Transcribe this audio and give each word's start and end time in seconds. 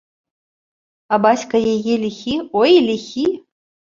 А 1.17 1.19
бацька 1.25 1.55
яе 1.73 1.95
ліхі, 2.05 2.35
ой, 2.61 2.73
ліхі! 2.87 3.27